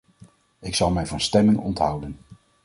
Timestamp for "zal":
0.75-0.91